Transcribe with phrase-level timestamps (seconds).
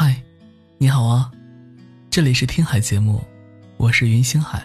[0.00, 0.14] 嗨，
[0.78, 1.28] 你好啊，
[2.08, 3.20] 这里是听海节目，
[3.78, 4.64] 我是云星海。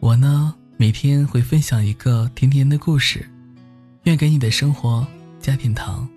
[0.00, 3.28] 我呢，每天会分享一个甜甜的故事，
[4.04, 5.06] 愿给你的生活
[5.38, 6.08] 加点糖。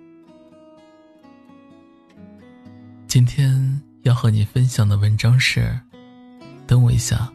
[3.06, 5.78] 今天要和你分享的文章是：
[6.66, 7.30] 等我一下，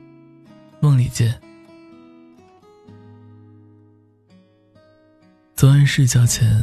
[0.79, 1.39] 梦里见。
[5.55, 6.59] 昨晚睡觉前，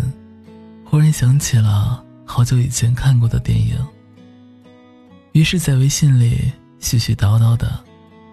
[0.85, 3.77] 忽然想起了好久以前看过的电影，
[5.33, 7.79] 于是，在微信里絮絮叨叨的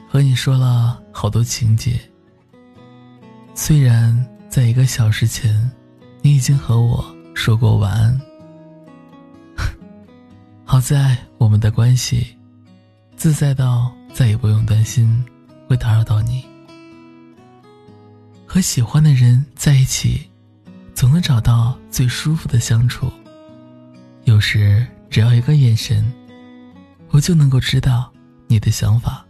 [0.09, 1.99] 和你说了好多情节。
[3.53, 5.71] 虽然在一个小时前，
[6.21, 8.21] 你已经和我说过晚安，
[10.65, 12.35] 好在我们的关系
[13.15, 15.23] 自在到再也不用担心
[15.67, 16.43] 会打扰到你。
[18.45, 20.29] 和喜欢的人在一起。
[20.95, 23.11] 总能找到最舒服的相处。
[24.23, 26.09] 有时只要一个眼神，
[27.15, 28.11] 我就能够知道
[28.45, 29.25] 你的想法。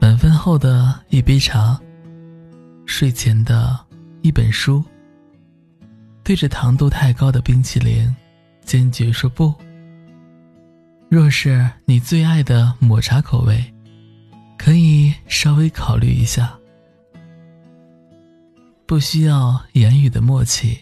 [0.00, 1.80] 晚饭后的一杯茶，
[2.84, 3.78] 睡前的
[4.22, 4.82] 一本书，
[6.24, 8.12] 对着糖度太高的冰淇淋，
[8.64, 9.54] 坚决说不。
[11.08, 13.64] 若是你最爱的抹茶口味，
[14.58, 16.52] 可以稍微考虑一下。
[18.84, 20.76] 不需要言语的默契，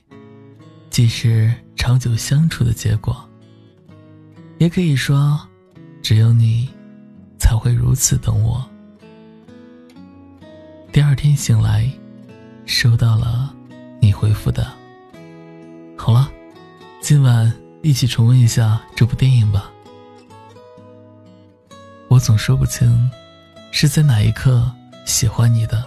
[0.89, 3.29] 即是长久相处的结果。
[4.57, 5.39] 也可以说，
[6.03, 6.69] 只有你，
[7.39, 8.65] 才会如此等我。
[10.93, 11.89] 第二天醒来，
[12.67, 13.55] 收到了
[14.01, 14.67] 你回复的。
[15.97, 16.31] 好了，
[17.01, 19.71] 今晚一起重温一下这部电影吧。
[22.09, 23.11] 我总说不清，
[23.71, 24.69] 是在哪一刻
[25.05, 25.85] 喜欢你的。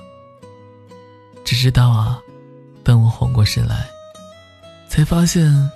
[1.44, 2.18] 只知道啊，
[2.84, 3.86] 等我缓过神来，
[4.88, 5.70] 才发现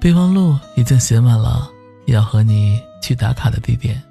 [0.00, 1.70] 备忘录已经写满了
[2.06, 4.02] 要和你去打卡的地点。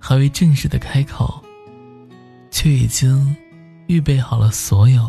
[0.00, 1.40] 还未正式的开口，
[2.50, 3.36] 却已经
[3.86, 5.08] 预备好了所有。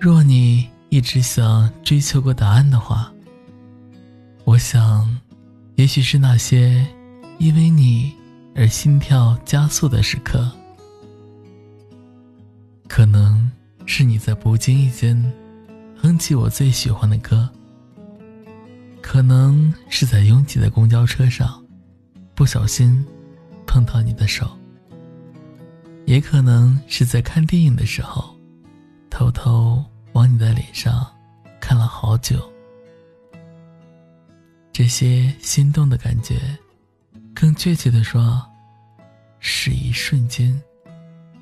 [0.00, 3.12] 若你一直想追求过答案的话，
[4.44, 5.08] 我想，
[5.76, 6.84] 也许是那些
[7.38, 8.12] 因为你
[8.56, 10.50] 而心跳加速的时刻。
[12.88, 13.48] 可能
[13.86, 15.32] 是你在不经意间
[15.96, 17.48] 哼起我最喜欢的歌，
[19.02, 21.64] 可能是在拥挤的公交车上
[22.34, 23.04] 不小心
[23.66, 24.48] 碰到你的手，
[26.06, 28.34] 也可能是在看电影的时候
[29.08, 31.06] 偷偷往你的脸上
[31.60, 32.40] 看了好久。
[34.72, 36.40] 这些心动的感觉，
[37.34, 38.40] 更确切的说，
[39.38, 40.58] 是一瞬间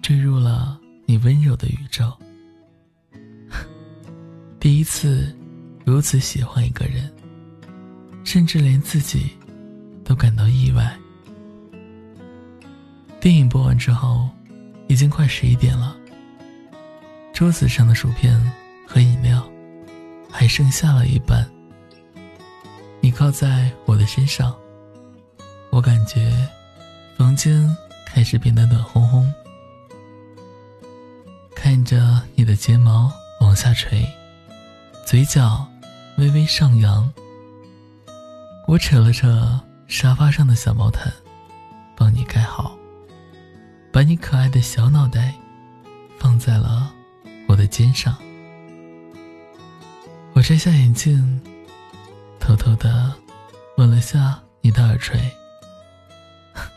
[0.03, 0.79] 坠入了。
[1.11, 2.13] 你温柔的宇宙，
[4.61, 5.35] 第一次
[5.83, 7.11] 如此喜欢一个人，
[8.31, 9.31] 甚至连自己
[10.05, 10.95] 都感到意外。
[13.19, 14.29] 电影播完之后，
[14.87, 15.97] 已经快十一点了。
[17.33, 18.39] 桌子上的薯片
[18.87, 19.51] 和饮料
[20.31, 21.49] 还剩下了一半。
[23.01, 24.55] 你靠在我的身上，
[25.71, 26.31] 我感觉
[27.17, 27.75] 房间
[28.05, 29.27] 开始变得暖烘烘。
[31.57, 33.11] 看着你的睫毛
[33.41, 34.07] 往下垂，
[35.07, 35.67] 嘴角
[36.19, 37.11] 微微上扬。
[38.69, 41.11] 我扯了扯沙发上的小毛毯，
[41.97, 42.77] 帮你盖好，
[43.91, 45.35] 把你可爱的小脑袋
[46.19, 46.93] 放在了
[47.49, 48.15] 我的肩上。
[50.35, 51.41] 我摘下眼镜，
[52.39, 53.11] 偷偷的
[53.79, 55.19] 吻了下你的耳垂。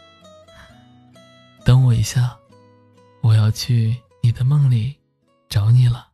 [1.66, 2.38] 等我一下，
[3.20, 3.98] 我要去。
[4.24, 4.96] 你的梦里，
[5.50, 6.11] 找你了。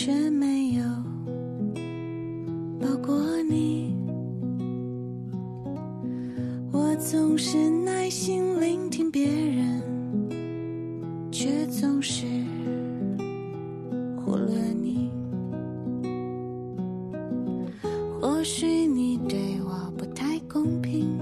[0.00, 0.84] 却没有
[2.80, 3.96] 抱过你。
[6.70, 9.82] 我总是耐心聆听别人。
[11.32, 12.26] 却总是
[14.24, 15.10] 忽略你。
[18.20, 21.18] 或许你对我不太公平，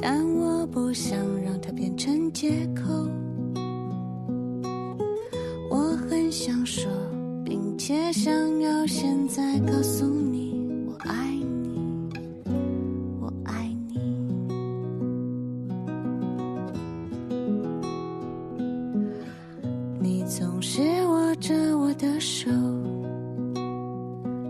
[0.00, 2.77] 但我不想让它变成借口。
[8.20, 10.52] 想要现在告诉你，
[10.88, 11.80] 我爱你，
[13.20, 14.00] 我爱你。
[20.00, 22.50] 你总是握着我的手，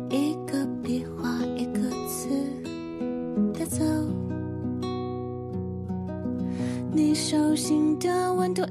[0.09, 2.31] 一个笔画一个字
[3.53, 3.85] 的走，
[6.91, 8.63] 你手心的温度。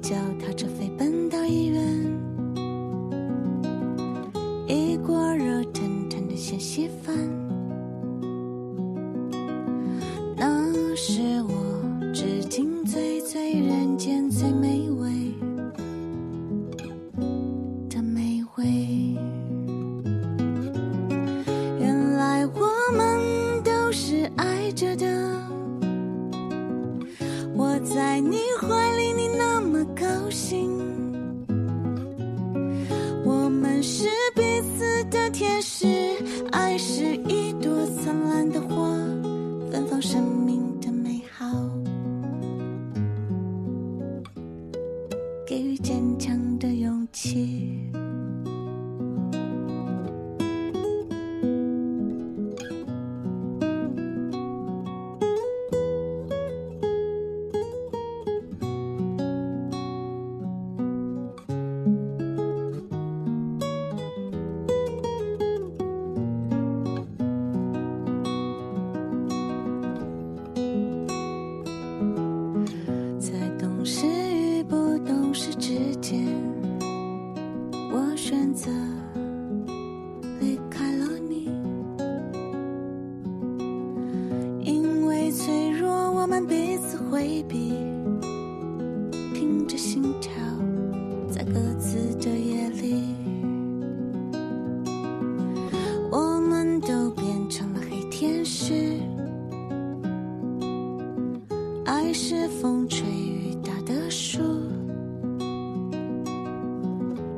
[0.00, 1.80] 脚踏车飞奔到医院。
[4.66, 7.14] 一锅热腾腾的咸稀饭。
[10.36, 14.79] 那是我至今最最人间最美
[36.70, 38.96] 爱是一朵灿烂的花，
[39.72, 41.44] 芬芳生命的美好，
[45.44, 47.90] 给予坚强的勇气。
[98.52, 98.74] 是。
[101.84, 104.40] 爱是风吹雨打的树，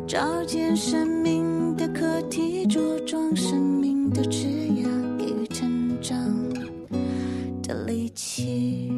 [0.07, 4.89] 照见生命的课题，茁壮生命的枝芽，
[5.19, 6.19] 给予成长
[7.63, 8.91] 的力气。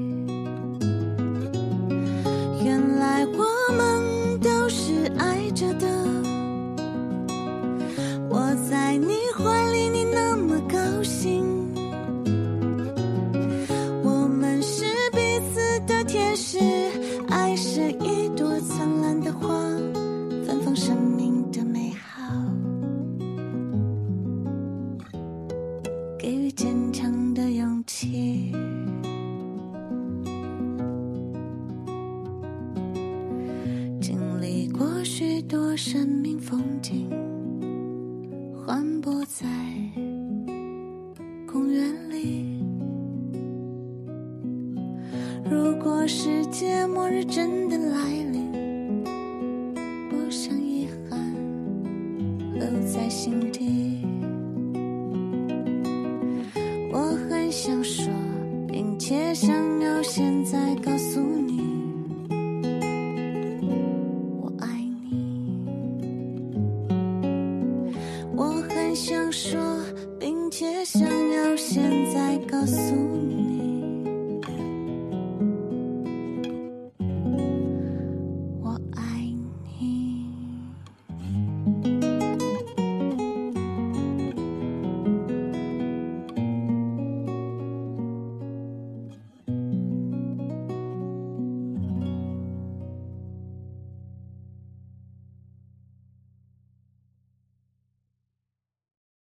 [15.87, 16.59] 的天使，
[17.29, 19.49] 爱是一朵灿烂的花，
[20.47, 22.23] 芬芳生命的美好，
[26.19, 28.53] 给予坚强的勇气。
[34.01, 37.11] 经历过许多生命风景，
[47.27, 49.03] 真的来临，
[50.09, 51.19] 不想遗憾
[52.53, 54.05] 留在心底。
[56.93, 56.99] 我
[57.29, 58.13] 很想说，
[58.69, 61.61] 并且想要现在告诉你，
[64.41, 64.69] 我爱
[65.11, 65.61] 你。
[68.37, 69.61] 我很想说，
[70.21, 71.83] 并且想要现
[72.15, 73.44] 在告诉你。